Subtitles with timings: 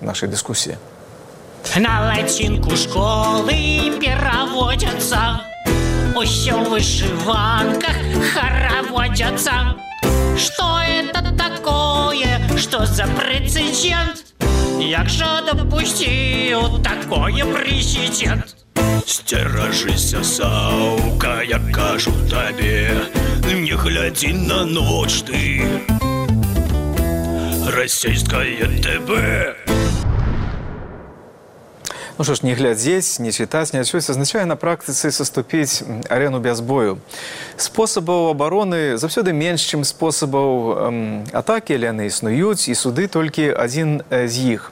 [0.00, 0.76] нашей дискуссии.
[1.76, 5.42] На лацінку школы пераводзяцца
[6.14, 7.98] Усё ў вышыванках
[8.32, 9.76] хороводятся
[10.38, 14.24] Что это такое, что за прецедент?
[14.78, 18.56] Як же допустил такое президент?
[19.06, 22.90] Сцеражыся саўка, я кажу табе,
[23.52, 25.66] не глядзі на ноч ты.
[27.66, 29.74] Расійскае ТБ.
[32.17, 36.61] Ну что ж, не глядзець, не чытаць, не чуць азначае на практыцы саступіць арену без
[36.61, 36.99] бою.
[37.57, 40.49] Спосабаў абароны заўсёды менш, чым спосабаў
[40.87, 40.97] эм,
[41.33, 44.71] атакі, але яны існуюць і суды толькі адзін з іх.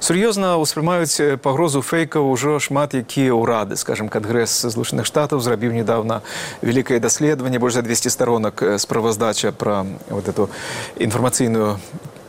[0.00, 6.22] Сур'ёзна ўспрымаюць пагрозу фэйкаў ужо шмат якія ўрады, скажем, кадгрэс злучаных штатаў зрабіў недавно
[6.60, 10.50] вялікае даследаванне больш за 200 сторонак справаздача пра вот эту
[10.98, 11.78] інфармацыйную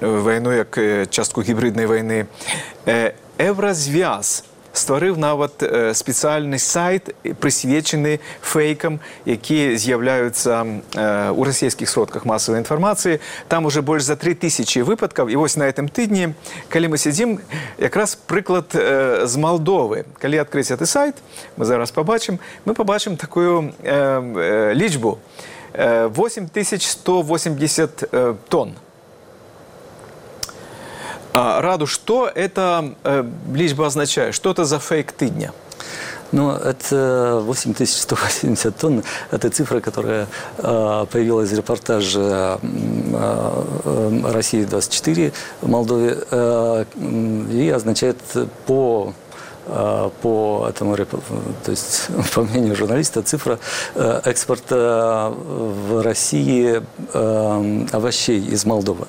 [0.01, 2.27] вайну як частку гібриднай вайны.
[3.37, 4.43] Евразвяз
[4.75, 5.63] стварыў нават
[5.95, 10.63] спецыяльны сайт прысвечаны фэйкам якія з'яўляюцца
[10.95, 13.19] ў расійскіх сродках масавай інфармацыі
[13.51, 16.33] там уже больш за три тысячи выпадкаў і вось на этом тыдні
[16.71, 17.39] калі мы сядзім
[17.77, 21.15] якраз прыклад з малдовы калі адкрыць гэты сайт
[21.57, 25.19] мы зараз побачым мы побачым такую лічбу
[25.75, 28.75] 8180 тонн
[31.36, 34.34] Раду, что эта э, личба означает?
[34.34, 35.52] Что это за фейк тыдня?
[36.32, 39.02] Ну, это 8180 тонн.
[39.30, 40.26] Это цифра, которая
[40.58, 42.58] э, появилась в репортаже э,
[43.84, 46.84] э, «России-24» в Молдове э,
[47.52, 48.18] и означает
[48.66, 49.14] по
[49.66, 53.58] по этому, то есть, по мнению журналиста, цифра
[53.94, 56.82] экспорта в России
[57.92, 59.06] овощей из Молдовы.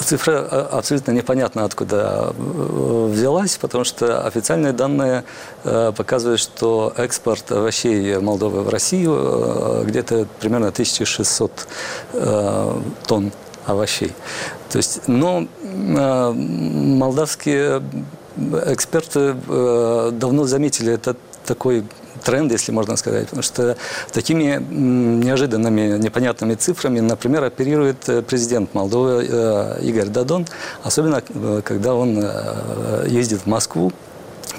[0.00, 5.24] Цифра абсолютно непонятна, откуда взялась, потому что официальные данные
[5.62, 11.66] показывают, что экспорт овощей Молдовы в Россию где-то примерно 1600
[13.06, 13.32] тонн
[13.66, 14.12] овощей.
[14.70, 17.82] То есть, но молдавские
[18.36, 21.84] эксперты э, давно заметили этот такой
[22.24, 23.76] тренд, если можно сказать, потому что
[24.12, 30.46] такими неожиданными, непонятными цифрами, например, оперирует президент Молдовы э, Игорь Дадон,
[30.82, 32.24] особенно э, когда он
[33.06, 33.92] ездит в Москву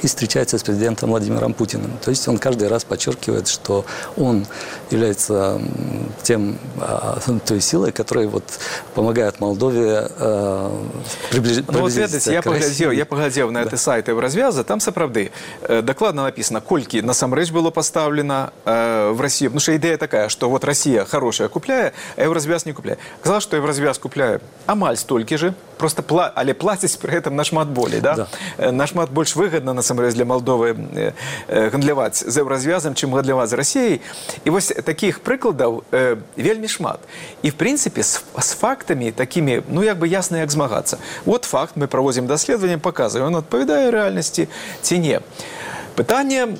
[0.02, 1.92] и встречается с президентом Владимиром Путиным.
[2.02, 3.84] То есть он каждый раз подчеркивает, что
[4.16, 4.46] он
[4.90, 5.60] является
[6.22, 6.58] тем,
[7.46, 8.44] той силой, которая вот
[8.94, 10.70] помогает Молдове э,
[11.30, 13.64] приближить ну, вот, ведаеце, я паглядзеў я паглядзеў на да.
[13.64, 15.30] гэты сайт развяза там сапраўды
[15.62, 20.50] э, дакладна написано колькі насамрэч было поставлено э, в Россию ну что идея такая что
[20.50, 25.54] вот Россия хорошая купляе а евразвяз не купляе казала что евразвяз купляе амаль столькі же
[25.77, 28.15] просто пла але плацяць при этом нашмат болей да?
[28.15, 28.27] да.
[28.57, 31.13] Э, нашмат больш выгодна насамрэч для Молдовы э,
[31.47, 34.01] э, гандляваць з еўразвязам чым гандляваць з Росіяй
[34.43, 36.99] і вось таких прыкладаў э, вельмі шмат.
[37.41, 40.97] І в прынцыпе з, з фактамі такімі ну як бы ясна як змагацца.
[41.25, 44.47] Вот факт мы праводзім даследаванне показываем он адпавядае рэальнасці
[44.81, 45.21] ці не.
[45.95, 46.57] Пытанне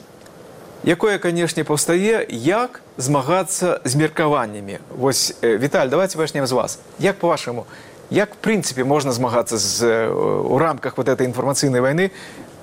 [0.84, 4.80] якое канешне паўстае як змагацца з меркаваннямі.
[4.98, 6.80] Вось э, Віталь давайте вачнем з вас.
[7.00, 7.66] Як по-вашаму
[8.11, 12.11] як в прынцыпе можна змагацца з у рамках вот этой інфармацыйнай вайны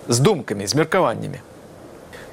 [0.08, 1.40] з думкамі з меркаваннямі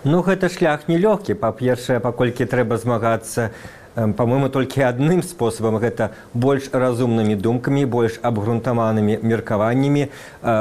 [0.04, 3.50] ну гэта шлях нелёгкі па-першае паколькі трэба змагацца
[3.94, 10.08] по-моему толькі адным спосабам гэта больш разумнымі думкамі больш абгрунтаванымі меркаваннямі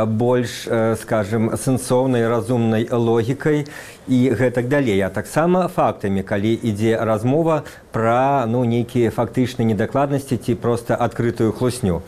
[0.05, 0.69] больш
[1.01, 3.65] скажем сэнсоўнай разумнай логікай
[4.07, 10.55] і гэтак далей а таксама фактамі калі ідзе размова пра ну нейкія фактычныя недакладнасці ці
[10.55, 12.01] проста адкрытую хлусню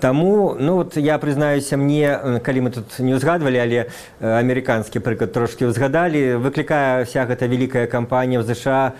[0.00, 3.80] Таму ну вот я прызнаюся мне калі мы тут не ўзгадвалі але
[4.20, 8.96] амерыканскі прыклад трошки ўзгадалі выклікае вся гэта вялікая кампанія в ЗША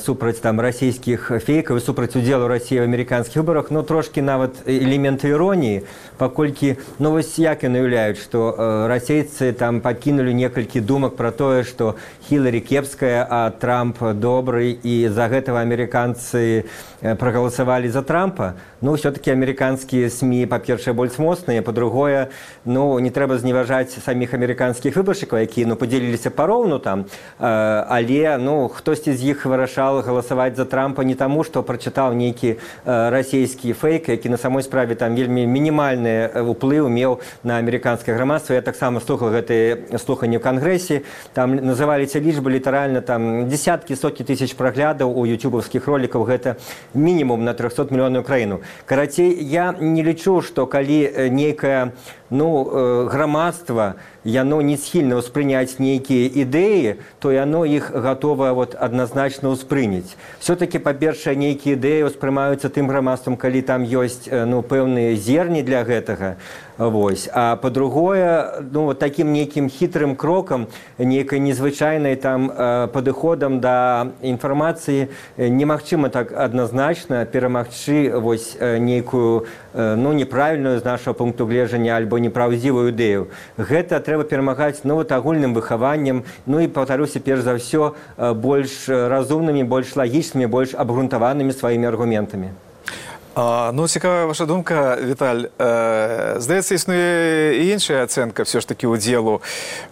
[0.00, 5.82] супраць там расійскіх фейкаў супраць удзелу рассіі в амерыканскіх выбарах ну трошки нават элементы іроніі
[6.16, 11.96] паколькі ну вось як яны уяўляюць што расейцы там пакінулі некалькі думак пра тое што
[12.28, 16.65] хілары кепская а трамп добрый і за гэтага амерыканцы
[17.01, 22.28] прагаласавалі за трампа ну все таки амерыканскія сМ па-першае больш моцныя по-другое
[22.64, 27.06] ну не трэба зневажаць саміх амерыканскіх выбаршчыкаў якія ну подзеліліся пароўну там
[27.38, 33.72] але ну хтосьці з іх вырашал галасаваць за трампа не таму што прачытаў нейкі расійскі
[33.72, 39.00] фейк які на самой справе там вельмі мінімальны уплыў меў на амерыканскае грамадства я таксама
[39.00, 45.24] слухал гэтые слуханні ў кангрэсе там называліся лічбы літаральна там десяткі сотні тысяч праглядаў у
[45.24, 46.56] ютубовскіх ролікаў гэта
[46.94, 51.93] мінімум на 300 мільённую краіну карацей я не лічу што калі э, нейкая
[52.29, 59.54] ну э, грамадства яно не схільна ўспрыняць нейкія ідэі то яно іх гатова вот адназначна
[59.54, 65.62] ўспрыняць все-таки па-першае нейкія ідэі ўспрымаюцца тым грамадствам калі там ёсць э, ну пэўныя зерні
[65.62, 66.36] для гэтага
[66.78, 67.28] Вось.
[67.32, 70.68] А по-другое, ну, вот таким неким хитрым кроком,
[70.98, 75.08] некой незвычайной там э, падыходам да інфармацыі
[75.38, 82.18] немагчыма так адназначна перамагчы вось э, нейкую э, ну неправільную з нашага пункту гледжання альбо
[82.18, 83.28] непраўдзівую ідэю.
[83.58, 88.88] Гэта трэба перамагаць ну, вот, агульным выхаваннем, ну і паўтаруся перш за ўсё э, больш
[88.88, 92.52] разумнымі, больш лагічнымі, больш абгрунтаванымі сваімі аргументамі.
[93.33, 95.47] А, ну цікавая ваша думка Віталь.
[95.57, 99.41] Э, здаецца існуе і іншая ацэнка все ж таки удзелу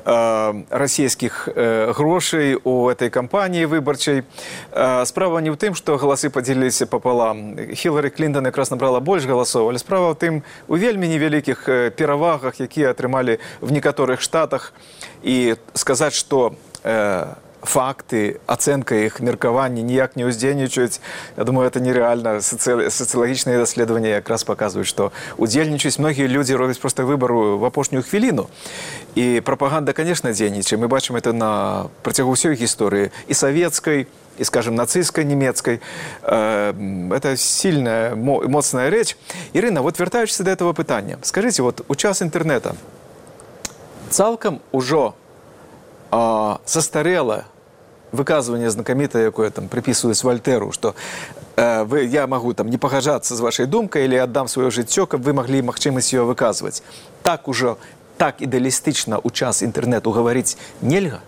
[0.04, 4.24] э, расійскіх э, грошай у этой кампаніі выбарчай
[4.72, 7.56] э, справа не ў тым што галасы падзяліліся пополам.
[7.56, 10.34] Хілары клінтон якраз набрала больш галасоў але справа ў тым
[10.68, 14.74] у вельмі невялікіх перавагах якія атрымалі в некаторых штатах.
[15.24, 17.24] І сказаць што у э,
[17.65, 21.01] факты ацэнка іх меркаванні ніяк не ўздзейнічаюць
[21.37, 27.59] Я думаю это нереальна сацыялагічныя даследаванні якраз паказваюць што удзельнічаюць многія людзі робяць проста выбару
[27.59, 28.49] в апошнюю хвіліну
[29.17, 34.07] і прапаганда конечно дзейнічае мы бачым это на працягу ўсёй гісторыі і савецкай
[34.37, 35.81] и, скажем, нацистской немецкой.
[36.23, 36.75] Э,
[37.15, 39.17] это сильная, моцная речь.
[39.53, 42.75] Ирина, вот вертаючись до этого питания, скажите, вот у час интернета
[44.11, 45.15] цалкам ужо
[46.11, 47.45] а, састарела
[48.15, 50.95] выказывание знакомитое, якое там приписывалось Вольтеру, что
[51.57, 55.23] э, вы, я могу там не пагажацца з вашай думкай или аддам сваё жыццё, каб
[55.23, 56.83] вы маглі магчымасць ее выказваць.
[57.23, 57.77] Так ужо
[58.17, 61.21] так ідэалістычна ў час інтэрнету гаварыць нельга.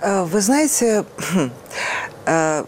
[0.00, 1.04] Э, вы знаете,
[2.26, 2.64] э,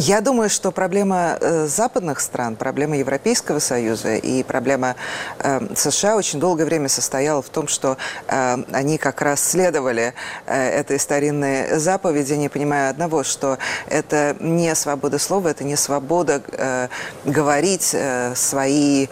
[0.00, 4.96] я думаю, что проблема э, западных стран, проблема Европейского Союза и проблема
[5.38, 10.14] э, США очень долгое время состояла в том, что э, они как раз следовали
[10.46, 13.58] э, этой старинной заповеди, не понимая одного, что
[13.88, 16.88] это не свобода слова, это не свобода э,
[17.26, 19.08] говорить э, свои...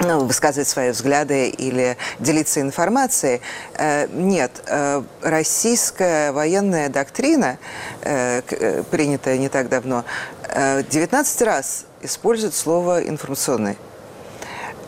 [0.00, 3.40] Ну, высказывать свои взгляды или делиться информацией.
[3.74, 7.58] Э, нет, э, российская военная доктрина,
[8.02, 8.42] э,
[8.90, 10.04] принятая не так давно,
[10.54, 13.76] 19 раз использует слово «информационный».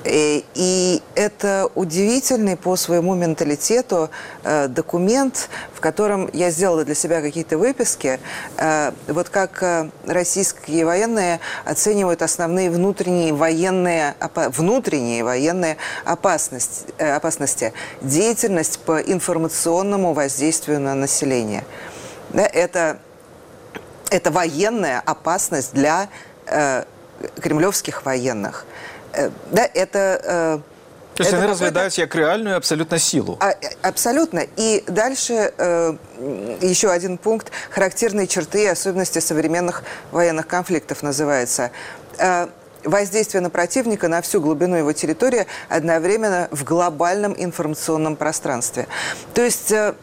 [0.04, 4.08] И, и это удивительный по своему менталитету
[4.42, 8.18] э, документ, в котором я сделала для себя какие-то выписки.
[8.56, 17.74] Э, вот как э, российские военные оценивают основные внутренние военные, внутренние военные опасности, э, опасности.
[18.00, 21.64] Деятельность по информационному воздействию на население.
[22.30, 22.98] Да, это,
[24.10, 26.08] это военная опасность для
[26.46, 26.84] э,
[27.40, 28.66] кремлевских военных.
[29.12, 29.98] Э, да, это...
[30.22, 30.58] Э,
[31.16, 33.36] То есть это они разглядают как реальную абсолютно силу.
[33.40, 34.46] А, абсолютно.
[34.56, 35.96] И дальше э,
[36.60, 37.50] еще один пункт.
[37.70, 39.82] Характерные черты и особенности современных
[40.12, 41.70] военных конфликтов называется.
[42.18, 42.48] Э,
[42.84, 48.86] воздействие на противника на всю глубину его территории одновременно в глобальном информационном пространстве.
[49.34, 49.72] То есть...
[49.72, 49.94] Э,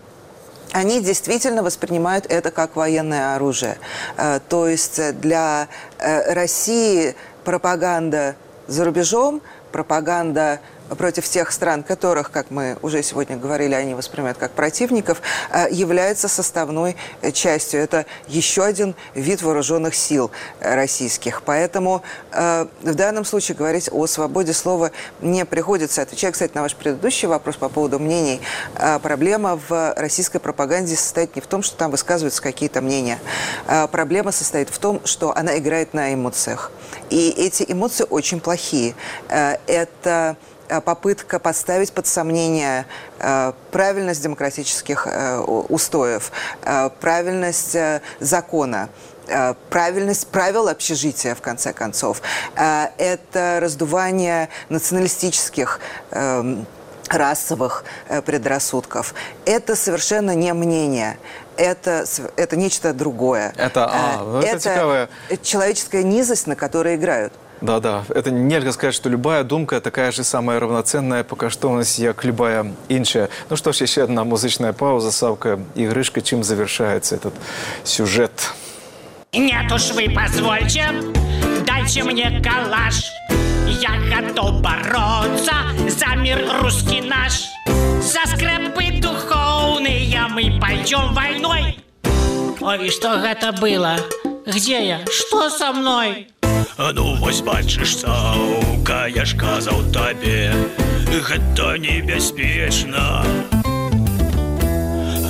[0.74, 3.78] они действительно воспринимают это как военное оружие.
[4.18, 5.68] Э, то есть для
[6.00, 8.36] России пропаганда
[8.68, 9.42] за рубежом,
[9.72, 10.60] пропаганда
[10.96, 15.22] против тех стран, которых, как мы уже сегодня говорили, они воспринимают как противников,
[15.52, 17.82] э, является составной э, частью.
[17.82, 21.42] Это еще один вид вооруженных сил э, российских.
[21.44, 26.02] Поэтому в данном случае говорить о свободе слова не приходится.
[26.02, 28.42] Отвечая, кстати, на ваш предыдущий вопрос по поводу мнений,
[29.02, 33.20] проблема в российской пропаганде состоит не в том, что там высказываются какие-то мнения.
[33.92, 36.72] Проблема состоит в том, что она играет на эмоциях.
[37.10, 38.96] И эти эмоции очень плохие.
[39.30, 40.38] Это
[40.86, 42.86] попытка поставить под сомнение
[43.20, 46.32] э, правильность демократических э, устоев,
[47.00, 47.78] правильность
[48.20, 48.90] закона
[49.70, 52.22] правильность правил общежития, в конце концов.
[52.56, 55.82] Это раздувание националистических
[56.12, 56.66] эм,
[57.10, 57.84] расовых
[58.26, 59.14] предрассудков.
[59.44, 61.18] Это совершенно не мнение.
[61.58, 62.06] Это,
[62.38, 63.54] это нечто другое.
[63.58, 67.34] Это, а, ну это, это человеческая низость, на которой играют.
[67.62, 68.04] Да, да.
[68.10, 73.30] Это нельзя сказать, что любая думка такая же самая равноценная по каштовности, как любая іншая.
[73.50, 77.34] Ну что ж, еще одна музычная пауза, Савка Грышка, чем завершается этот
[77.84, 78.32] сюжет.
[79.34, 80.86] Нет уж вы позвольте,
[81.66, 83.12] дайте мне калаш.
[83.68, 85.54] Я готов бороться
[85.90, 87.44] за мир русский наш.
[88.02, 91.80] За скрепы духовные мы пойдем войной.
[92.62, 93.98] Ой, что это было?
[94.46, 95.00] Где я?
[95.12, 96.28] Что со мной?
[96.77, 100.53] А ну вось бачыш саўка, я ж казаў табе,
[101.09, 103.25] гэта небяспечна.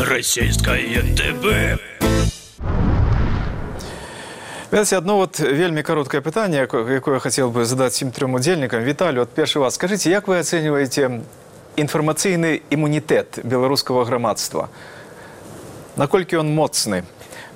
[0.01, 1.79] Расійскае ТБ.
[4.73, 8.81] Ведаце, одно вот вельмі кароткае пытанне, яко- якое я хацеў бы задаць всім трем удзельнікам.
[8.83, 11.21] Віталю, от першы вас, скажыце, як вы ацэньваеце
[11.77, 14.69] інфармацыйны імунітэт беларускага грамадства?
[15.97, 17.05] Наколькі ён моцны,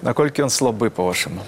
[0.03, 1.41] наколькі ён слабы па-вашаму?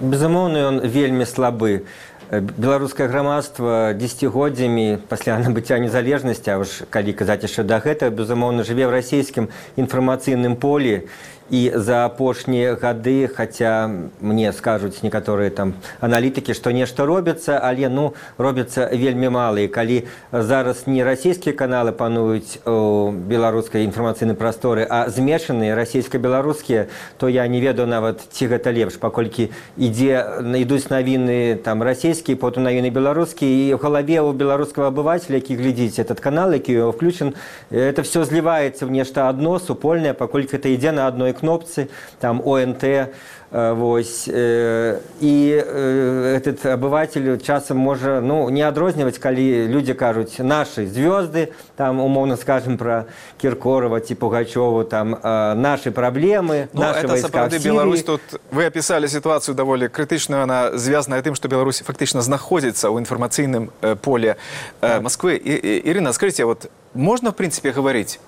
[0.00, 1.82] Безумоўна, ён вельмі слабы.
[2.30, 8.62] Э, Беларускае грамадства дзесяцігоддзямі пасля набыцця незалежнасці, а ўж калі казаць яшчэ да гэтага, безумоўна,
[8.62, 9.48] жыве ў расійскім
[9.80, 11.08] інфармацыйным полі
[11.49, 18.13] І за апошнія гады, хаця мне скажуць некаторыя там аналітыкі, што нешта робіцца, але ну
[18.37, 19.59] робіцца вельмі мала.
[19.59, 27.27] І калі зараз не расійскія каналы пануюць у беларускай інфармацыйнай прасторы, а змешаныя расійска-беларускія, то
[27.27, 30.23] я не ведаю нават ці гэта лепш, паколькі ідзе
[30.55, 35.99] ідуць навіны там расійскія, потым навіны беларускія і ў галаве у беларускага абывателя, які глядзіць
[35.99, 37.35] этот канал, які включен,
[37.69, 41.88] это все зліваецца ў нешта адно супольнае, паколькі это ідзе на адной кнопцы,
[42.20, 43.08] там ОНТ, э,
[43.50, 50.84] вось э, і э, этот абыватель часам можа ну не адрозніваць калі людзі кажуць нашы
[50.86, 53.04] звёзды там умоўна скажем про
[53.40, 57.72] кіркорова ці пугачеву там э, наши праблемы Ну, наши это войска сапраўды в Сирии.
[57.72, 58.20] Беларусь тут
[58.52, 63.96] вы опісалі сітуацыю даволі крытычную она звязаная тым што Беларусь фактычна знаходзіцца ў інфармацыйным э,
[63.96, 64.36] поле
[64.80, 68.20] э, Москвы і, і, Ірына скажите вот можна в принципе говорить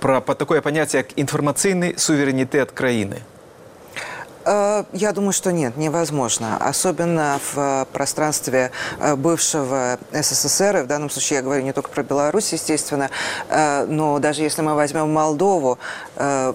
[0.00, 3.22] про по такое понятие як інфармацыйны суверэнітэт краіны
[4.44, 6.56] Э, Я думаю, что нет, невозможно.
[6.60, 11.90] Особенно в э, пространстве э, бывшего СССР, и в данном случае я говорю не только
[11.90, 13.10] про Беларусь, естественно,
[13.48, 15.78] э, но даже если мы возьмем Молдову,
[16.16, 16.52] э,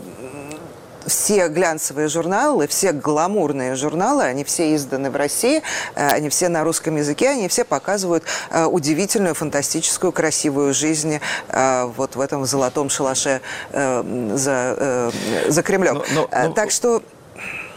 [1.07, 5.63] все глянцевые журналы, все гламурные журналы, они все изданы в России,
[5.95, 11.85] э, они все на русском языке, они все показывают э, удивительную, фантастическую, красивую жизнь э,
[11.97, 13.41] вот в этом золотом шалаше
[13.73, 15.11] за,
[15.49, 15.95] за Кремлем.
[15.95, 17.03] Но- но- но- Так что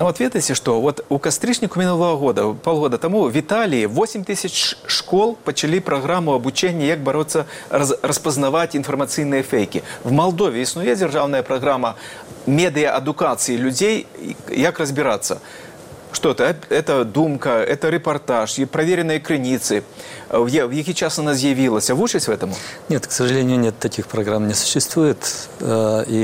[0.00, 4.80] Ну, вот ведаеце што вот у кастрычніку мінулого года полгода таму в італіі 8 тысяч
[4.86, 11.96] школ пачалі праграму абучэння як бароцца раз, распазнаваць інфармацыйныя фейкі в Молдове існуе дзяржаўная праграма
[12.46, 14.06] медыаадукацыі людзей
[14.48, 15.44] як разбірацца
[16.12, 19.82] что это это думка это репортаж и проверенные крыніцы
[20.39, 22.53] в, я- в які час она з'явілася вучаць в этому
[22.89, 25.17] Нет, к сожалению, нет, таких программ не существует.
[25.61, 26.19] Э, И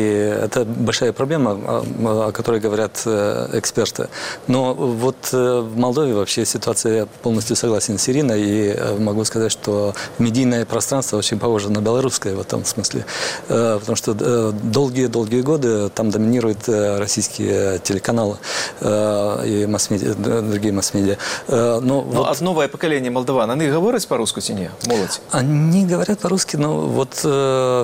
[0.45, 4.07] это большая проблема, о- которой говорят э, эксперты.
[4.47, 9.23] Но вот э, в Молдове вообще ситуация, я полностью согласен с Ириной, и э, могу
[9.25, 13.05] сказать, что медийное пространство очень похоже на белорусское в этом смысле.
[13.49, 18.37] Э, Потому что э, долгие-долгие годы там доминируют э, российские телеканалы
[18.81, 21.15] э, и масс-медиа, д- другие масс-медиа.
[21.47, 22.27] Э, Но ну, вот...
[22.41, 27.14] а новае пакаленне молдаван они говоряць по-руску ці не моладзь Они говорят по-русски, но вот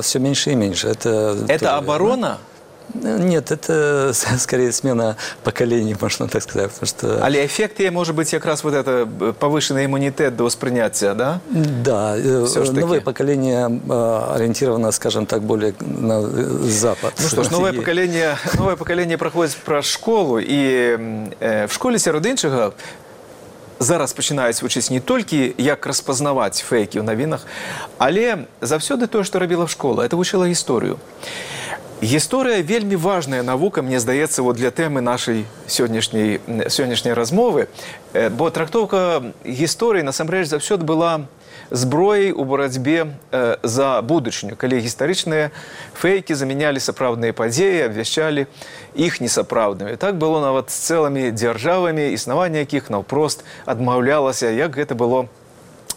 [0.04, 0.88] все меньше и меньше.
[0.88, 2.36] Это, это тоже- оборона
[2.94, 6.70] Нет, это с- скорее смена поколений, можно так сказать.
[6.70, 11.14] Потому что, Але эффект є може бути якраз вот это б- повышенный імунітэт до сприйняття,
[11.14, 11.40] да?
[11.84, 12.80] да, э, Всё ж таки.
[12.80, 17.12] новое поколение э, ориентировано, скажем так, более на э, запад.
[17.22, 21.72] Ну что ж, новое И- поколение, новое поколение проходит про школу, і м, е, в
[21.72, 22.72] школі серед іншого
[23.80, 27.46] зараз починають вчитися не тільки як розпознавати фейки в новинах,
[27.98, 30.96] але завсёды то, що робила в школа, це вчила історію.
[32.02, 37.68] Гісторыя вельмі важная навука, мне здаецца, вот для тэмы нашай сённяшняй сённяшняй размовы,
[38.12, 41.20] Э, бо трактоўка гісторыі насамрэч заўсёды была
[41.71, 45.51] зброяй у барацьбе э, за будучыню, калі гістарычныя
[45.93, 48.47] фейкі замянялі сапраўдныя падзеі, абвяшчалі
[48.95, 49.97] іх несапраўднымі.
[49.97, 55.27] Так было нават з цэлымі дзяржавамі, існаванне якіх наўпрост адмаўлялася, як гэта было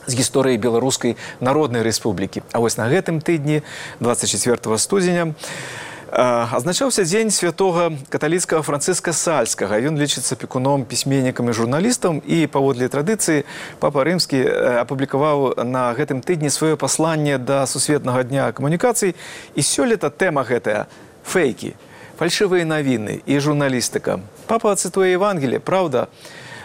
[0.07, 2.43] з гісторыі беларускай народнай рэспублікі.
[2.52, 3.62] А вось на гэтым тыдні
[4.00, 9.79] 24 студзеня а, азначаўся дзень святога каталіцкага францыска сальскага.
[9.79, 13.47] Ён лічыцца пекуном пісьменнікам і журналістам і паводле традыцыі
[13.79, 14.43] папа рымскі
[14.83, 19.14] апублікаваў на гэтым тыдні сваё пасланне да сусветнага дня камунікацый
[19.55, 20.90] і сёлета тэма гэтая
[21.23, 21.79] фейкі
[22.21, 24.21] фальшывыя навіны і журналістыка.
[24.45, 26.12] Папа цытуе Евангелие, праўда,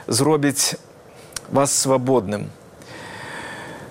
[0.07, 0.75] зробіць
[1.47, 2.51] вас свабодным.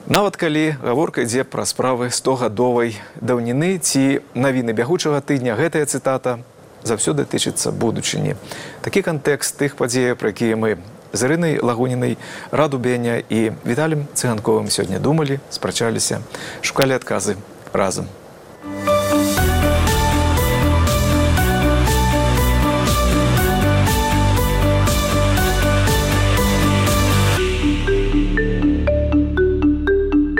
[0.04, 6.44] Нават калі гаворка ідзе пра справы стогадовай даўніны ці навіны бягучага тыдня, гэтая цытата
[6.84, 8.36] заўсёды тычыцца будучыні.
[8.84, 10.76] Такі кантэкст тых падзеяў, пра якія мы
[11.16, 12.20] з Ірынай Лагунінай,
[12.52, 16.20] Раду Беня і Віталем Цыганковым сёння думалі, спрачаліся,
[16.60, 17.40] шукалі адказы
[17.72, 18.04] разам.